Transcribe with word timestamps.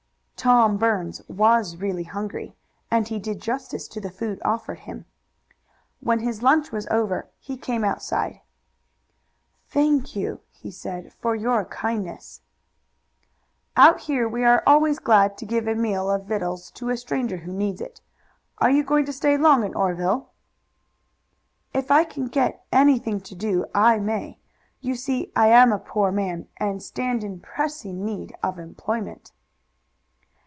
Tom 0.43 0.77
Burns 0.77 1.21
was 1.27 1.77
really 1.77 2.01
hungry, 2.05 2.55
and 2.89 3.07
he 3.07 3.19
did 3.19 3.39
justice 3.39 3.87
to 3.87 4.01
the 4.01 4.09
food 4.09 4.41
offered 4.43 4.79
him. 4.79 5.05
When 5.99 6.17
his 6.17 6.41
lunch 6.41 6.71
was 6.71 6.87
over 6.87 7.29
he 7.37 7.55
came 7.55 7.83
outside. 7.83 8.41
"Thank 9.67 10.15
you," 10.15 10.39
he 10.49 10.71
said, 10.71 11.13
"for 11.13 11.35
your 11.35 11.65
kindness." 11.65 12.41
"Out 13.77 13.99
here 13.99 14.27
we 14.27 14.43
are 14.43 14.63
always 14.65 14.97
glad 14.97 15.37
to 15.37 15.45
give 15.45 15.67
a 15.67 15.75
meal 15.75 16.09
of 16.09 16.25
victuals 16.25 16.71
to 16.71 16.89
a 16.89 16.97
stranger 16.97 17.37
who 17.37 17.53
needs 17.53 17.79
it. 17.79 18.01
Are 18.57 18.71
you 18.71 18.83
going 18.83 19.05
to 19.05 19.13
stay 19.13 19.37
long 19.37 19.63
in 19.63 19.75
Oreville?" 19.75 20.31
"If 21.71 21.91
I 21.91 22.03
can 22.03 22.29
get 22.29 22.65
anything 22.71 23.21
to 23.21 23.35
do 23.35 23.67
I 23.75 23.99
may. 23.99 24.39
You 24.79 24.95
see 24.95 25.31
I 25.35 25.49
am 25.49 25.71
a 25.71 25.77
poor 25.77 26.11
man, 26.11 26.47
and 26.57 26.81
stand 26.81 27.23
in 27.23 27.41
pressing 27.41 28.03
need 28.03 28.35
of 28.41 28.57
employment." 28.57 29.33